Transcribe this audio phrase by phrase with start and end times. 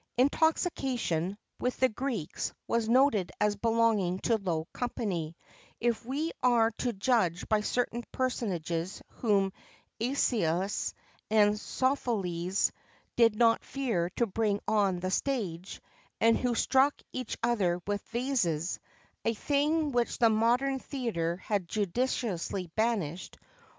[0.17, 5.37] [XXVII 7] Intoxication, with the Greeks, was noted as belonging to low company,
[5.79, 9.53] if we are to judge by certain personages whom
[9.99, 10.95] Æschylus
[11.29, 12.71] and Sophocles
[13.15, 15.79] did not fear to bring on the stage,
[16.19, 18.79] and who struck each other with vases
[19.23, 23.37] a thing which the modern theatre has judiciously banished.